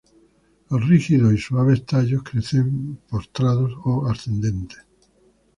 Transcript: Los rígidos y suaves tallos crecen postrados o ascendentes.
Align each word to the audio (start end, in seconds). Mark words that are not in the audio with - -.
Los 0.71 0.83
rígidos 0.89 1.31
y 1.31 1.37
suaves 1.37 1.85
tallos 1.85 2.23
crecen 2.23 2.97
postrados 3.07 3.73
o 3.85 4.07
ascendentes. 4.07 4.79